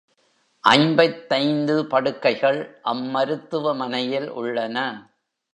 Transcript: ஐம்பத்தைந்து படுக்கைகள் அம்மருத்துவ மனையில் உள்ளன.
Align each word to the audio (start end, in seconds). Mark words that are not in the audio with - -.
ஐம்பத்தைந்து 0.63 1.75
படுக்கைகள் 1.85 2.59
அம்மருத்துவ 2.83 3.75
மனையில் 3.75 4.29
உள்ளன. 4.31 4.77